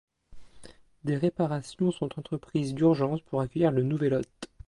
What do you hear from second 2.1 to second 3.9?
entreprises d'urgence pour accueillir le